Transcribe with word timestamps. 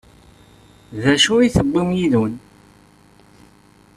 D 1.01 1.03
acu 1.13 1.33
i 1.39 1.47
d-tewwim 1.49 1.89
yid-wen? 1.97 2.35